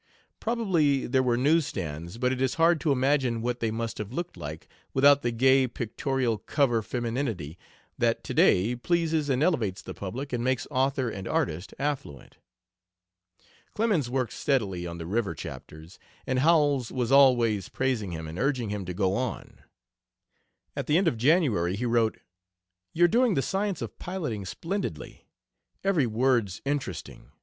[0.39, 4.11] Probably there were news stands, but it is hard to imagine what they must have
[4.11, 7.55] looked like without the gay pictorial cover femininity
[7.99, 12.39] that to day pleases and elevates the public and makes author and artist affluent.
[13.75, 18.69] Clemens worked steadily on the river chapters, and Howells was always praising him and urging
[18.71, 19.59] him to go on.
[20.75, 22.17] At the end of January he wrote:
[22.91, 25.27] "You're doing the science of piloting splendidly.
[25.83, 27.29] Every word's interesting.